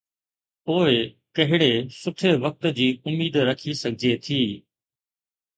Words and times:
پوءِ 0.65 0.93
ڪهڙي 1.35 1.73
سٺي 1.99 2.31
وقت 2.45 2.63
جي 2.79 2.87
اميد 3.07 3.35
رکي 3.49 3.71
سگهجي 3.83 4.13
ٿي. 4.25 4.41